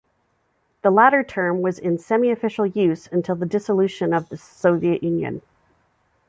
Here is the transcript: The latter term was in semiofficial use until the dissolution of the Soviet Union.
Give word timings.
The 0.81 0.89
latter 0.89 1.23
term 1.23 1.61
was 1.61 1.77
in 1.77 1.97
semiofficial 1.97 2.75
use 2.75 3.05
until 3.11 3.35
the 3.35 3.45
dissolution 3.45 4.15
of 4.15 4.29
the 4.29 4.37
Soviet 4.37 5.03
Union. 5.03 5.43